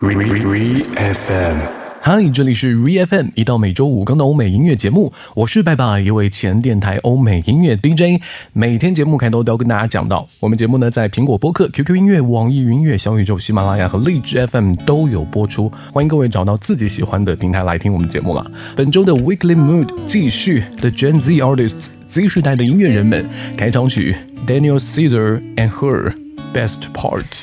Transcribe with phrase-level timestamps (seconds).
[0.00, 1.58] Re FM，
[2.00, 8.22] 嗨，这里是 Re FM，一到每周五更的欧美音乐节目，我是拜拜，一位前电台欧美音乐 DJ。
[8.52, 18.48] 每天节目开头都要跟大家讲到，我们节目呢在苹果播客、QQ 音乐、网易云音乐、小宇宙、喜马拉雅和荔枝 FM 都有播出，欢迎各位找到自己喜欢的平台来听我们节目了。
[18.76, 24.14] 本周的 Weekly Mood 继续 The Gen Z Artists Z 时代的音乐人们，开场曲
[24.46, 26.14] Daniel Caesar and Her
[26.54, 27.42] Best Part。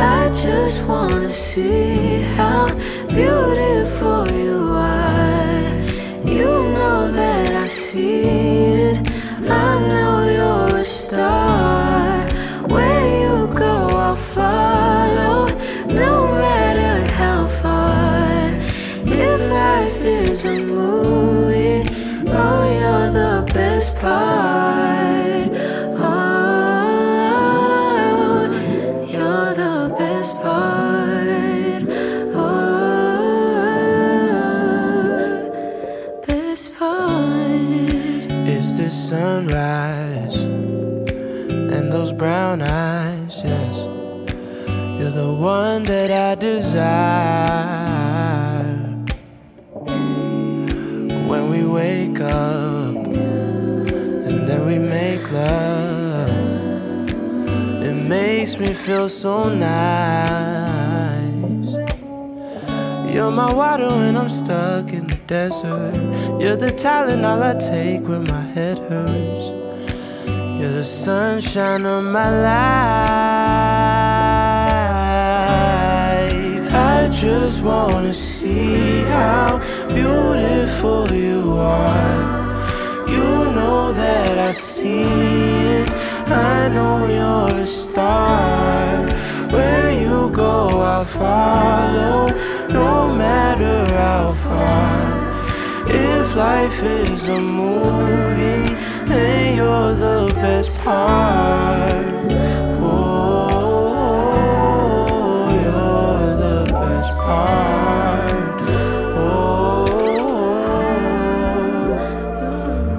[0.00, 2.68] I just wanna see how
[3.08, 5.72] beautiful you are.
[6.24, 8.77] You know that I see
[42.56, 43.76] brown eyes, yes.
[44.98, 46.68] You're the one that I desire.
[51.28, 56.30] When we wake up and then we make love,
[57.82, 60.68] it makes me feel so nice.
[63.12, 65.94] You're my water when I'm stuck in the desert.
[66.40, 69.57] You're the Tylenol I take when my head hurts.
[70.58, 72.58] You're the sunshine of my life.
[76.74, 83.06] I just wanna see how beautiful you are.
[83.06, 85.04] You know that I see
[85.82, 85.90] it.
[86.26, 89.06] I know you're a star.
[89.52, 92.32] Where you go, I'll follow.
[92.68, 94.98] No matter how far.
[95.86, 98.76] If life is a movie,
[99.78, 102.32] you're the best part.
[102.80, 104.00] Oh,
[105.64, 108.60] you're the best part.
[109.16, 109.86] Oh,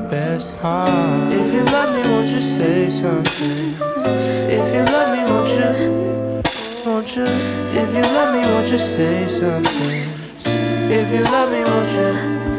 [0.09, 1.34] best part.
[1.34, 3.75] If you love me, won't you say something?
[4.57, 5.73] If you love me, won't you?
[6.85, 7.29] Won't you?
[7.81, 10.07] If you love me, won't you say something?
[10.97, 12.58] If you love me, won't you?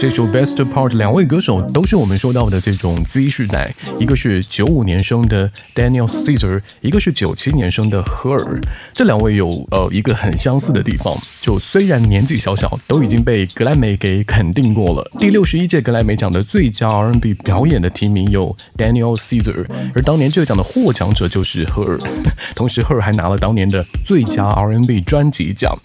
[0.00, 8.62] 这首《Best Part》两位歌手都是我们说到的这种 Z 世代，一个是九五年生的 Daniel Caesar，一个是九七年生的 Her。
[8.92, 15.10] 这两位有呃一个很相似的地方，就虽然年纪小小，都已经被格莱美给肯定过了。
[15.18, 19.66] 第六十一届格莱美奖的最佳 R&B 表演的提名有 Daniel Caesar，
[19.96, 22.00] 而当年这个奖的获奖者就是 Her，
[22.54, 25.76] 同时 Her 还拿了当年的最佳 R&B 专辑奖。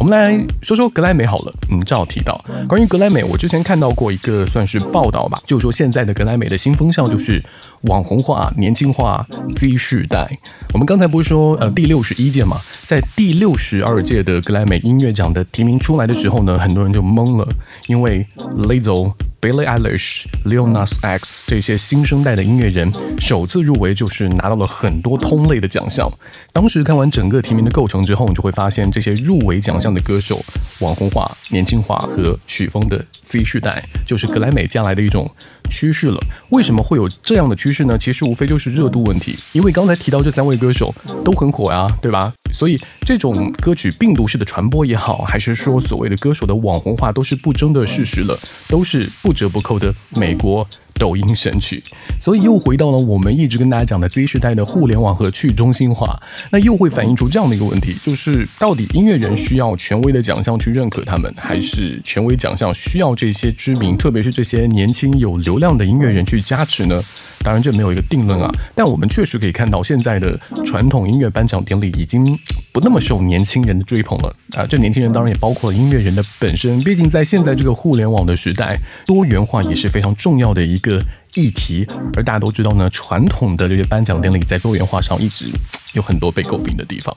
[0.00, 7.42] 我们来说说格莱美好了，嗯，正好提到关于格莱美，我之前看到过一个算是报道吧，就是说现在的格莱美的新风向就是
[7.82, 9.26] 网红化、年轻化、
[9.56, 10.30] Z 世代。
[10.72, 17.48] 我们刚才不是说呃第六十一届嘛，在第六十二届的格莱美音乐奖的提名出来的时候呢，很多人就懵了，
[17.86, 18.26] 因为
[18.56, 19.12] Lizzo。
[19.40, 26.12] Billie Eilish、l e o n a s X 这些新生代的音乐人首次入围，就是拿到了很多通类的奖项。
[26.52, 30.44] 当时看完整个提名的构成之后，你就会发现这些入围奖项的歌手
[30.80, 35.26] 网红化、年轻化和曲风的 Z 世代，就是格莱美将来的一种
[35.70, 36.18] 趋势了。
[36.50, 37.96] 为什么会有这样的趋势呢？
[37.96, 39.38] 其实无非就是热度问题。
[39.52, 40.94] 因为刚才提到这三位歌手
[41.24, 42.32] 都很火呀，对吧？
[42.52, 42.76] 所以
[43.06, 48.36] 这种歌曲病毒式的传播也好，还是说所谓的歌手的网红化，都是不争的事实了，
[48.68, 50.66] 都是不折不扣的美国
[51.00, 51.82] 抖音神曲。
[52.20, 67.02] 所以又回到了我们一直跟大家讲的 Z 时代的互联网和去中心化，那又会反映出这样的一个问题，就是到底音乐人需要权威的奖项去认可他们，还是权威奖项需要这些知名，特别是这些年轻有流量的音乐人去加持呢？
[67.42, 72.22] 当然，这没有一个定论啊，但我们确实可以看到，现在的传统音乐颁奖典礼已经
[72.70, 74.66] 不那么受年轻人的追捧了啊。
[74.66, 80.89] 这年轻人当然也包括了音乐人的本身，毕竟在现在这个互联网的时代，多元化也是非常重要的一个。
[81.34, 85.46] 议题，而大家都知道呢，传统的这些颁奖典礼在多元化上一直
[85.94, 87.14] 有很多被诟病的地方。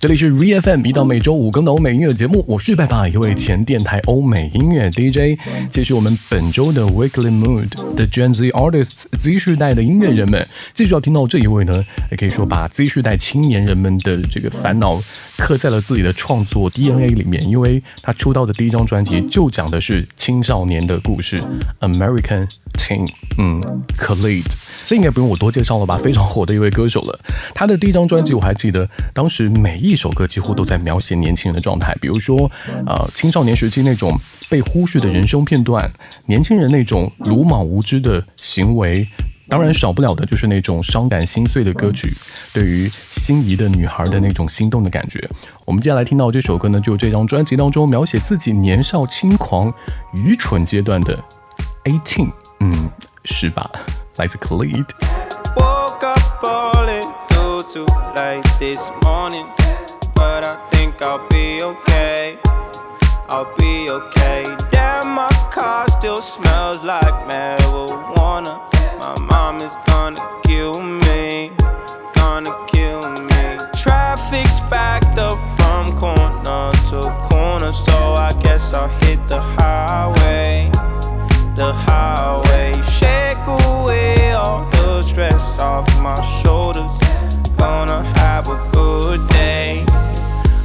[0.00, 5.38] 这里是 VFM，一到每周五更的欧美音乐节目，我是拜爸，一位前电台欧美音乐 DJ。
[5.70, 14.98] 继续我们本周的 Weekly Mood 的 Gen Z Artists Z 世代的音乐人们，继续要听到这一位呢，也可以说把 Z 世代青年人们的这个烦恼
[15.36, 21.38] 刻在了自己的创作 DNA 里面，因为他出道的第一张专辑就讲的是青少年的故事
[21.80, 23.06] ，American 庆。
[23.38, 23.60] 嗯
[23.98, 24.46] ，Khalid，
[24.86, 25.98] 这应该不用我多介绍了吧？
[25.98, 27.20] 非常火的一位歌手了。
[27.54, 32.50] 他的第一张专辑我还记得，当时每一首歌几乎都在描写年轻人的状态，比如说，
[32.86, 34.18] 呃，青少年时期那种
[34.48, 35.90] 被忽视的人生片段，
[36.24, 39.06] 年轻人那种鲁莽无知的行为，
[39.48, 42.10] 当然少不了的就是那种伤感心碎的歌曲，
[42.54, 45.22] 对于心仪的女孩的那种心动的感觉。
[45.66, 49.70] 我们接下来听到这首歌呢，就这张专辑当中描写自己年少轻狂、
[50.14, 51.22] 愚蠢阶段的
[51.84, 52.30] Eighteen。
[52.59, 52.91] 嗯。
[53.23, 53.69] 是吧？
[54.15, 57.85] 来自 Khalid。Woke up early, due too
[58.15, 59.45] late this morning,
[60.15, 62.37] but I think I'll be okay.
[63.29, 64.45] I'll be okay.
[64.71, 68.59] Damn, my car still smells like marijuana.
[68.99, 71.51] My mom is gonna kill me,
[72.15, 73.57] gonna kill me.
[73.77, 80.71] Traffic's backed up from corner to corner, so I guess I'll hit the highway,
[81.56, 86.92] the highway Shake away all the stress off my shoulders.
[87.56, 89.84] Gonna have a good day,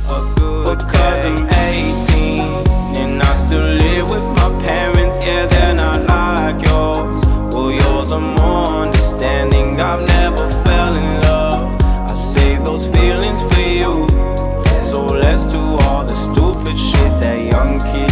[0.09, 1.29] a good because day.
[1.29, 2.41] I'm 18
[2.97, 5.17] and I still live with my parents.
[5.25, 7.25] Yeah, they're not like yours.
[7.53, 9.79] Well, yours are more understanding.
[9.79, 11.81] I've never fell in love.
[11.81, 14.07] I save those feelings for you.
[14.83, 18.10] So let's do all the stupid shit that young kids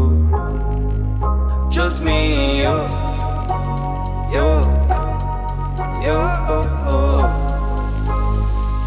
[1.70, 2.76] Just me and you.
[4.34, 4.48] You.
[6.04, 6.18] You.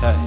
[0.01, 0.19] Hey.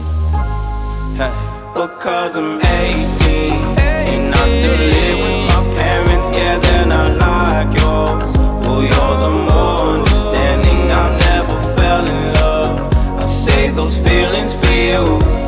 [1.17, 1.33] Hey.
[1.73, 6.27] Because I'm 18 and I still live with my parents.
[6.37, 8.31] Yeah, they're not like yours.
[8.65, 10.91] Well, yours are more understanding.
[10.91, 12.75] I never fell in love.
[13.19, 15.42] I save those feelings for you.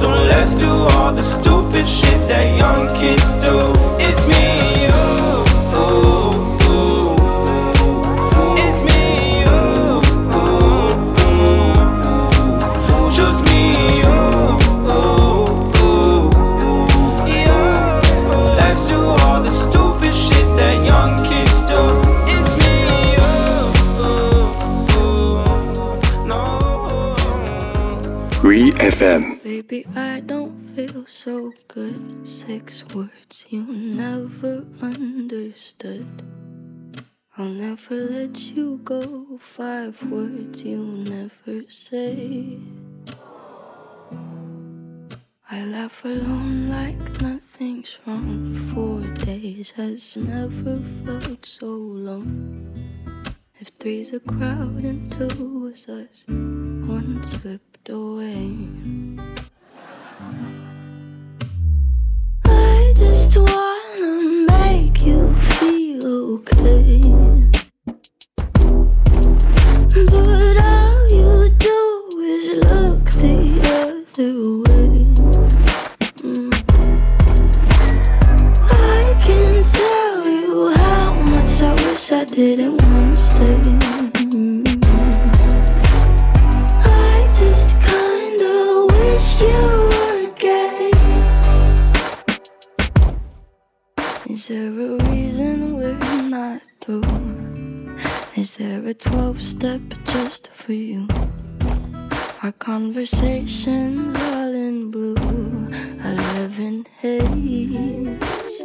[0.00, 3.70] So let's do all the stupid shit that young kids do.
[4.00, 4.44] It's me
[4.80, 4.96] you.
[8.56, 10.00] It's me you.
[13.12, 14.20] Just me you.
[18.56, 22.00] Let's do all the stupid shit that young kids do.
[22.32, 22.72] It's me
[23.16, 23.28] you.
[26.26, 26.40] No.
[28.42, 32.26] RE FM Baby, I don't feel so good.
[32.26, 36.22] Six words you never understood.
[37.36, 39.36] I'll never let you go.
[39.38, 42.56] Five words you never say.
[45.50, 48.56] I laugh alone like nothing's wrong.
[48.72, 52.72] Four days has never felt so long.
[53.60, 57.22] If three's a crowd and two was us, one
[57.84, 58.56] slipped away.
[62.44, 66.06] I just wanna make you feel
[66.38, 67.59] okay.
[102.70, 105.16] Conversations all in blue,
[106.10, 108.62] eleven haze.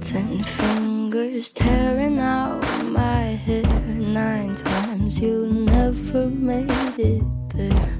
[0.00, 3.62] Ten fingers tearing out my hair.
[4.22, 7.94] Nine times you never made it there.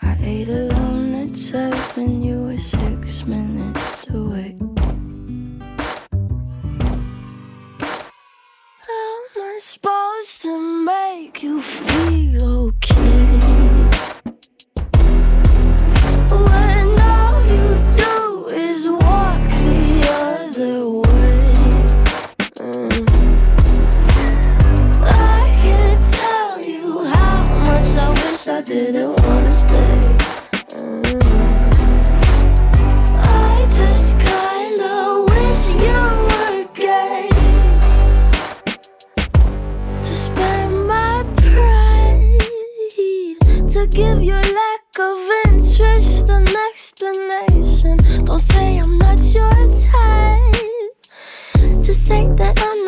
[0.00, 4.56] I ate alone at seven, you were six minutes away.
[8.88, 10.54] How am I supposed to
[10.86, 12.49] make you feel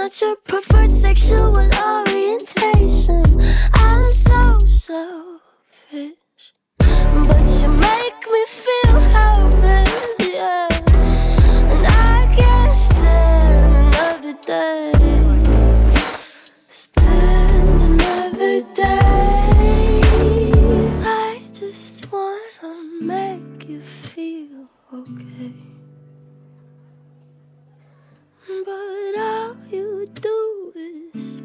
[0.03, 3.23] not your preferred sexual orientation.
[3.75, 6.17] I'm so selfish,
[6.79, 10.67] but you make me feel helpless, yeah.
[11.73, 12.75] And I can't
[13.95, 15.42] another day.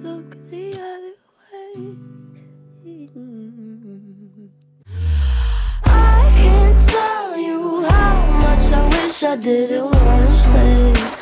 [0.08, 1.74] Look the other way.
[3.16, 4.50] Mm.
[5.86, 7.60] I can't tell you
[7.90, 11.17] how much I wish I didn't wanna stay.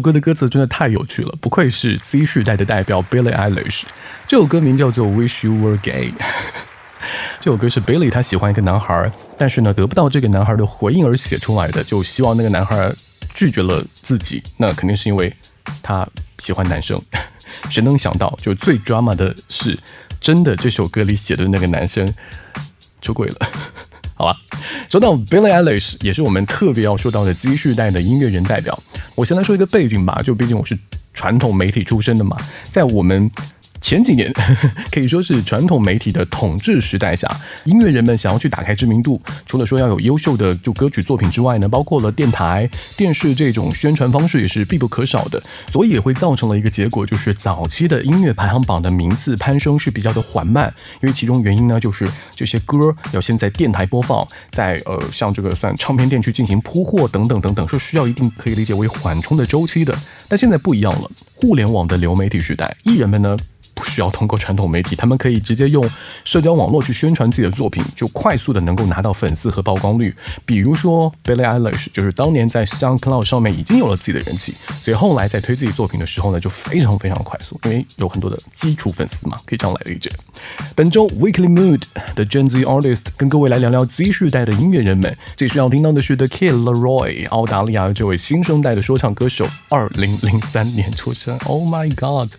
[0.00, 3.82] 首歌的歌词真的太有趣了，不愧是 Z 世代的代表 Billie Eilish。
[4.26, 6.10] 这首歌名叫做《Wish You Were Gay
[7.38, 12.90] 》。这首歌是 Billie 他喜欢一个男孩，但是呢得不到这个男孩的回应而写出来的，就希望那个男孩
[13.34, 14.42] 拒绝了自己。
[14.56, 15.30] 那肯定是因为
[15.82, 16.98] 他喜欢男生。
[17.68, 19.78] 谁能想到，就最 drama 的是，
[20.18, 22.10] 真的这首歌里写的那个男生
[23.02, 23.46] 出轨了。
[24.16, 24.34] 好吧，
[24.90, 28.76] 说到 Billie Eilish，也是我们特别要说到的 Z 世代的音乐人代表。
[29.14, 30.76] 我先来说一个背景吧，就毕竟我是
[31.14, 32.36] 传统媒体出身的嘛，
[32.68, 33.30] 在我们。
[33.90, 34.32] 前几年
[34.92, 37.28] 可以说是传统媒体的统治时代下，
[37.64, 45.42] 音乐人们想要去打开知名度，除了说要有优秀的就歌曲作品之外呢，包括了电台、电视这种宣传方式也是必不可少的，
[45.72, 59.92] 所以也会造成了一个结果，就是早期的音乐排行榜的名次攀升是比较的缓慢，因为其中原因呢，就是这些歌要先在电台播放，在呃像这个算唱片店去进行铺货等等等等，是需要一定可以理解为缓冲的周期的。
[60.28, 63.36] 但现在不一样了，互联网的流媒体时代，艺人们呢。
[63.80, 65.88] 不需要通过传统媒体，他们可以直接用
[66.22, 70.14] 社交网络去宣传自己的作品，就快速的能够拿到粉丝和曝光率。
[70.44, 80.10] 比如说 Billie Eilish，就是当年在 s o u n c l o u d 上面已经有了自己的人气，所以后来在推自己作品的时候呢，就非常非常快速，因为有很多的基础粉丝嘛，可以这样来理解。
[80.76, 81.82] 本周 Weekly Mood
[82.14, 85.16] 的 Gen Z Artist 跟各位来聊聊 Z 世代的音乐人们。
[85.36, 91.38] 最需要听到的是 The Kid Laroi，澳大利亚这位新生代的说唱歌手，二零零三年出生。
[91.46, 92.32] Oh my God！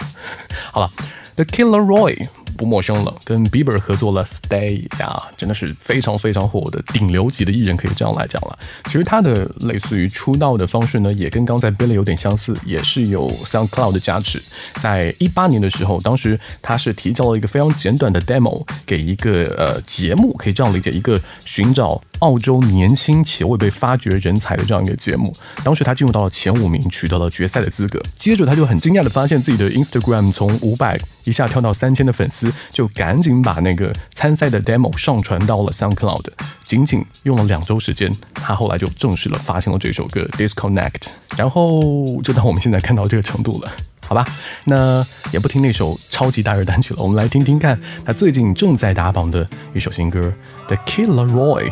[0.71, 0.91] 好了
[1.35, 2.27] ，The Killer Roy。
[2.57, 8.59] 不陌生了，跟 Bieber 合作了 Stay 呀，真的是非常非常火的顶流级的艺人，可以这样来讲了。
[8.85, 14.39] 其实他的类似于出道的方式呢，也跟刚才 Billy 有点相似，也是有 SoundCloud 的加持。
[14.75, 25.31] 在一八年的时候，当时他是提交了一个非常简短的 demo 给一个呃节目，可以这样理解，一个寻找澳洲年轻且未被发掘人才的这样一个节目。
[25.63, 28.01] 当时他进入到了前五名，取得了决赛的资格。
[28.17, 32.51] 接着他就很惊讶的发现自己的 Instagram 从五百一下跳到三千的粉丝。
[32.71, 36.23] 就赶紧把那个参赛的 demo 上传到了 SoundCloud，
[36.63, 43.71] 仅仅用了两周时间，他后来就正式了发行了这首歌 Disconnect，然后就到我们现在看到这个程度了，
[44.07, 44.25] 好吧？
[44.63, 50.33] 那也不听那首超级大热单曲了，我们来听听看他最近正在打榜的一首新歌
[50.67, 51.71] The Killer Roy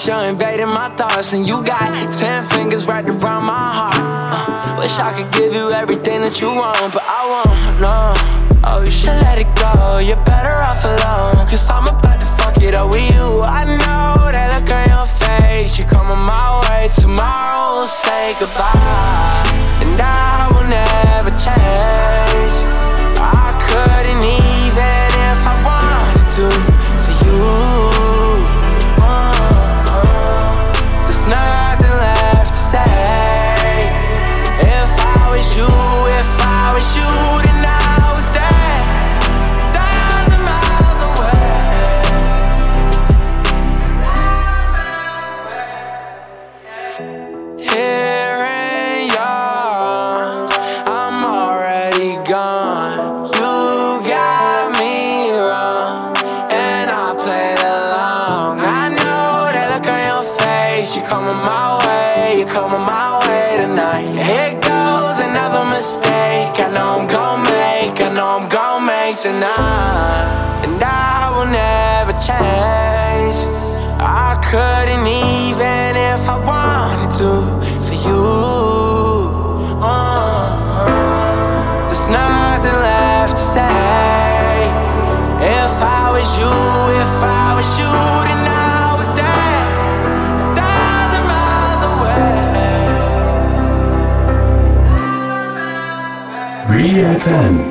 [0.00, 1.32] But you're invading my thoughts.
[1.32, 3.94] And you got ten fingers right around my heart.
[3.96, 8.14] Uh, wish I could give you everything that you want, but I won't, no.
[8.64, 9.98] Oh, you should let it go.
[9.98, 11.46] You're better off alone.
[11.48, 13.42] Cause I'm about to fuck it up with you.
[13.42, 15.78] I know that look on your face.
[15.78, 16.88] You're coming my way.
[16.94, 19.59] Tomorrow say goodbye.
[68.40, 73.36] I'm gonna make tonight, and I will never change.
[74.00, 77.32] I couldn't even if I wanted to
[77.84, 78.24] for you.
[79.84, 80.88] Uh,
[81.88, 84.72] there's nothing left to say.
[85.44, 86.48] If I was you,
[86.96, 87.92] if I was you,
[88.24, 89.36] then I would stay
[90.40, 92.40] a thousand miles away.
[96.88, 97.69] You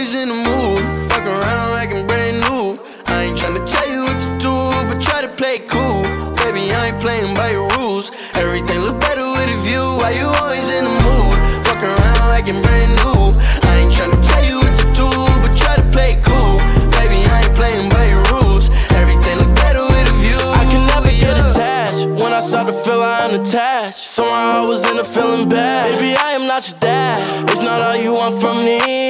[0.00, 0.80] always in the mood?
[1.12, 2.74] Fuck around like I'm brand new.
[3.04, 4.56] I ain't tryna tell you what to do,
[4.88, 6.04] but try to play it cool.
[6.40, 8.10] Baby, I ain't playing by your rules.
[8.32, 9.84] Everything look better with a view.
[10.00, 11.36] Why you always in the mood?
[11.66, 13.28] Fuck around like I'm brand new.
[13.68, 15.08] I ain't tryna tell you what to do,
[15.42, 16.56] but try to play it cool.
[16.96, 18.70] Baby, I ain't playing by your rules.
[18.96, 20.40] Everything look better with a view.
[20.60, 22.06] I can never get attached.
[22.08, 25.84] When I start to feel I'm attached, somehow I was in a feeling bad.
[25.84, 27.50] Baby, I am not your dad.
[27.50, 29.09] It's not all you want from me.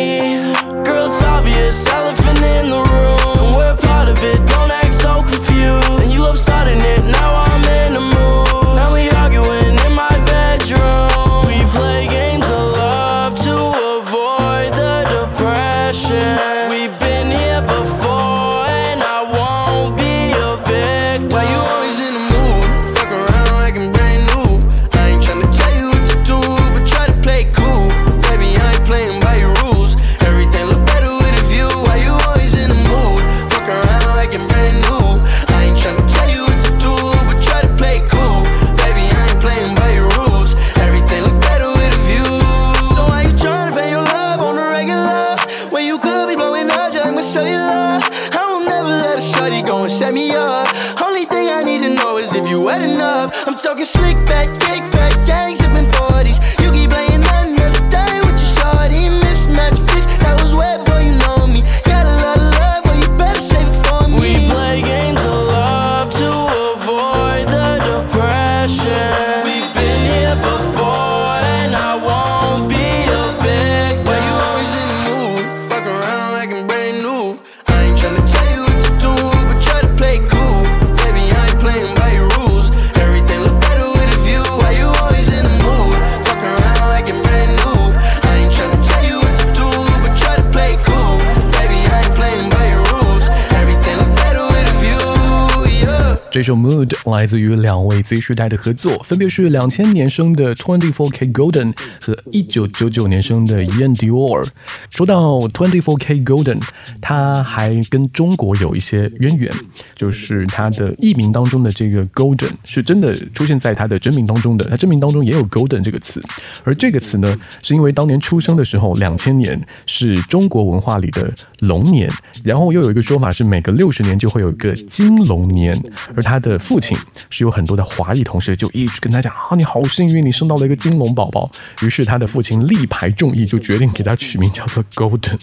[96.31, 104.47] 这首《Mood》来自于两位 Z 世代的合作，分别是两千年生的 Twenty Four K Golden 和一九九九年生的 Ian Dior。
[104.89, 106.61] 说到 Twenty Four K Golden，
[107.01, 109.53] 他还跟中国有一些渊源，
[109.93, 116.23] 就是他的艺名当中的这个 Golden 是真的出现在他的真名当中的，他真名当中也有 Golden 这个词，
[116.63, 122.09] 而这个词呢，是因为当年出生的时候，两千年是中国文化里的龙年，
[122.41, 125.77] 然后又有一个说法是每隔六十年就会有一个金龙年，
[126.21, 126.97] 他的父亲
[127.29, 131.49] 是有很多的华裔同事就一直跟他讲啊，你好幸运，你生到了一个金龙宝宝。
[131.81, 135.39] 于是他的父亲力排众议，就决定给他取名叫做 Golden。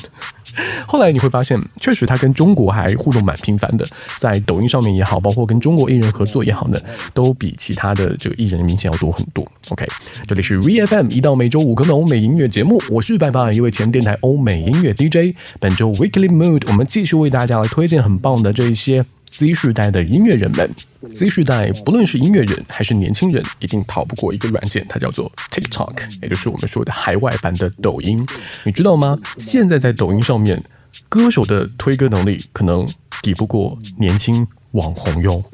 [0.89, 3.87] 后来你会发现，确实他跟中国还互动蛮频繁的，
[4.19, 6.81] 在抖音上面也好，包括跟中国艺人合作也好呢，
[7.13, 9.47] 都比其他的这个艺人明显要多很多。
[9.69, 9.87] OK，
[10.27, 15.37] 这里是 VFM 一到每周五更的欧美音乐节目，我是拜拜，一位前电台欧美音乐 DJ。
[15.61, 19.05] 本周 Weekly Mood，我们继续为大家来推荐很棒的这一些
[19.39, 20.69] Z 世代的音乐人们。
[21.15, 28.27] Z 世代不论是音乐人还是年轻人，一定逃不过一个软件，它叫做 TikTok，也就是我们说的海外版的抖音。
[28.65, 29.17] 你知道吗？
[29.39, 30.61] 现在在抖音上面，
[31.09, 32.85] 歌手的推歌能力可能
[33.23, 35.45] 抵不过年轻网红哟。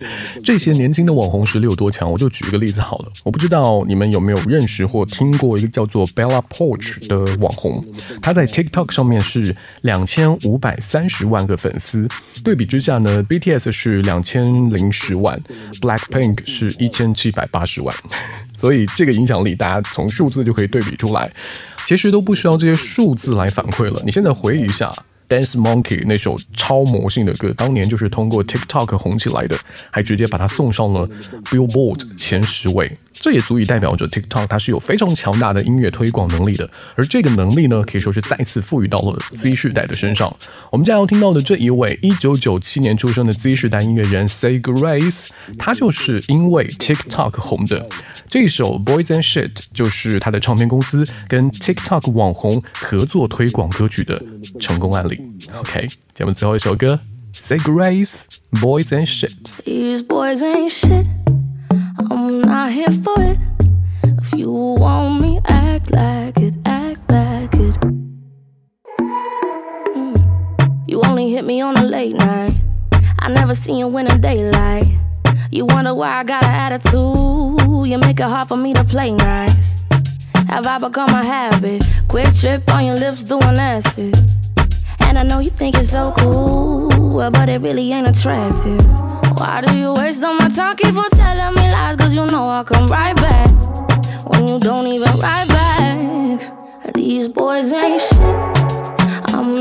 [0.44, 2.10] 这些年轻的网红实力有多强？
[2.10, 3.12] 我就举一个例子好了。
[3.24, 7.84] 我不知道你们有没有认识或听过一个叫做 Bella Porch 的网红，
[8.22, 12.06] 他在 TikTok 上面是两千五百三十万个粉丝。
[12.44, 15.40] 对比之下呢，BTS 是两千零十万
[15.80, 17.94] ，Blackpink 是一千七百八十万。
[18.56, 21.30] 所以这个影响力，大家从数字就可以对比出来。
[21.86, 24.02] 其实都不需要这些数字来反馈了。
[24.04, 24.92] 你现在回忆一下。
[25.28, 29.58] Dance Monkey 那首超魔性的歌，当年就是通过 TikTok 红起来的，
[29.90, 31.08] 还直接把它送上了
[31.44, 32.90] Billboard 前十位。
[33.12, 40.34] 这也足以代表着 TikTok 它是有非常强大的音乐推广能力的，而这个能力呢，可以说是再次赋予到了 Z 世代的身上。
[40.70, 47.88] 我们将要听到的这一位1997年出生的 Z 世代音乐人 Say Grace，他就是因为 TikTok 红的。
[48.28, 54.22] 这首 Boys and Shit 就是他的唱片公司跟 TikTok 网红合作推广歌曲的
[54.60, 55.20] 成功案例。
[55.56, 57.00] OK，节目最后一首歌
[57.32, 58.20] Say Grace
[58.52, 59.32] Boys and Shit。
[60.06, 61.17] Boys ain't shit.
[62.58, 63.38] Not here for it.
[64.02, 67.76] If you want me, act like it, act like it.
[69.94, 70.88] Mm.
[70.88, 72.54] You only hit me on a late night.
[73.20, 74.88] I never seen you in the daylight.
[75.52, 77.86] You wonder why I got an attitude.
[77.90, 79.84] You make it hard for me to play nice.
[80.48, 81.84] Have I become a habit?
[82.08, 84.18] Quick trip on your lips doing acid.
[84.98, 89.07] And I know you think it's so cool, but it really ain't attractive.
[89.38, 90.74] Why do you waste all my time?
[90.76, 93.48] Keep on telling me lies, cause you know I'll come right back.
[94.26, 96.92] When you don't even write back.
[96.92, 98.20] These boys ain't shit.
[99.32, 99.57] I'm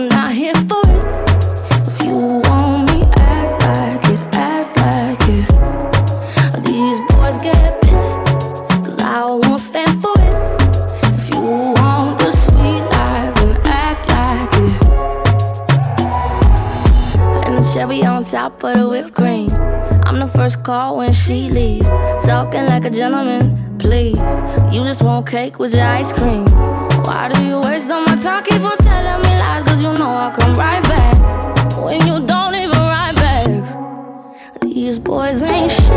[18.32, 19.50] top of the whipped cream.
[20.06, 21.88] I'm the first call when she leaves.
[22.26, 24.18] Talking like a gentleman, please.
[24.74, 26.46] You just want cake with your ice cream.
[27.06, 28.44] Why do you waste all my time?
[28.44, 31.82] Keep on telling me lies, cause you know I'll come right back.
[31.82, 34.62] When you don't even write back.
[34.62, 35.92] These boys ain't shit.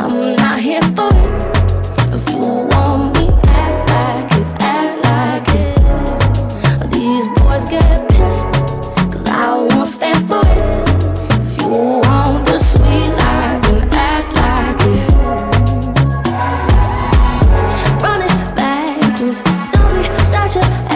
[0.00, 1.55] I'm not here for it.
[20.56, 20.95] to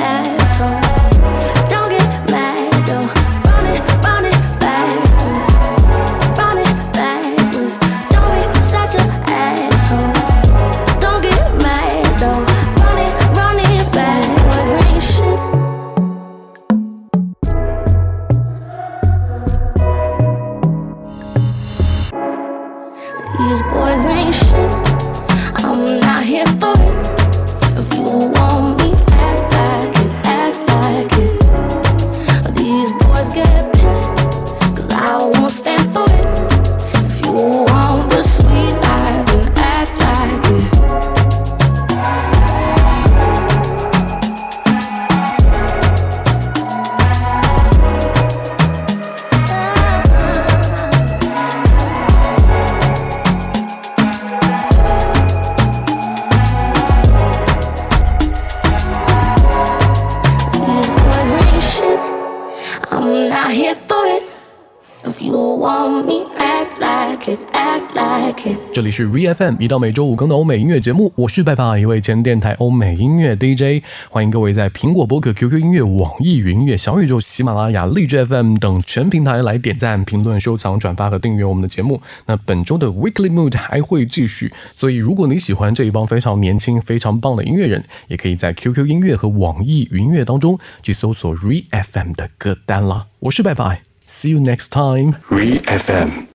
[68.90, 82.03] 里是 VFM，一到每周五更的欧美音乐节目，我是拜拜，一位前电台欧美音乐 DJ，欢迎各位在苹果播客、QQ 音乐、网易云音乐、小宇宙、喜马拉雅、荔枝 FM 等全平台来点赞、评论、收藏、转发和订阅我们的节目。
[82.26, 93.07] 那本周的 Weekly Mood 还会继续，所以如果你喜欢这一帮非常年轻、非常棒的音乐人，也可以在 QQ 音乐和网易云音乐当中去搜索 VFM 的歌单啦。
[93.20, 96.26] 我是拜拜，See you next time, ReFM。